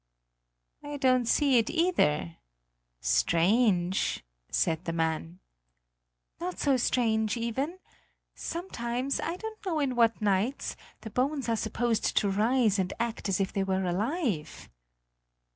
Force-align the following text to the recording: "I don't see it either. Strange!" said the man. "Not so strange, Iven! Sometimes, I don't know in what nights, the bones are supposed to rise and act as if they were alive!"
"I 0.83 0.97
don't 0.97 1.27
see 1.27 1.59
it 1.59 1.69
either. 1.69 2.37
Strange!" 3.01 4.23
said 4.49 4.85
the 4.85 4.93
man. 4.93 5.41
"Not 6.39 6.57
so 6.57 6.75
strange, 6.75 7.37
Iven! 7.37 7.77
Sometimes, 8.33 9.19
I 9.19 9.35
don't 9.37 9.63
know 9.63 9.79
in 9.79 9.95
what 9.95 10.19
nights, 10.19 10.75
the 11.01 11.11
bones 11.11 11.47
are 11.49 11.55
supposed 11.55 12.17
to 12.17 12.29
rise 12.31 12.79
and 12.79 12.91
act 12.99 13.29
as 13.29 13.39
if 13.39 13.53
they 13.53 13.63
were 13.63 13.83
alive!" 13.83 14.71